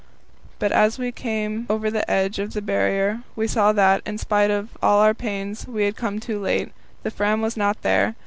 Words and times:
But 0.57 0.71
as 0.71 0.97
we 0.97 1.11
came 1.11 1.67
over 1.69 1.91
the 1.91 2.09
edge 2.09 2.39
of 2.39 2.53
the 2.53 2.61
Barrier 2.63 3.21
we 3.35 3.45
saw 3.47 3.71
that, 3.73 4.01
in 4.03 4.17
spite 4.17 4.49
of 4.49 4.69
all 4.81 4.97
our 4.97 5.13
pains, 5.13 5.67
we 5.67 5.83
had 5.85 5.95
come 5.95 6.19
too 6.19 6.39
late. 6.41 6.71
The 7.03 7.11
Fram 7.11 7.39
was 7.39 7.55
not 7.55 7.83
there. 7.83 8.15